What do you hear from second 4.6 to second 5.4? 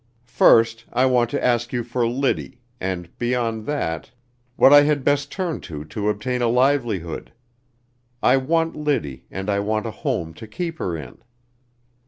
I had best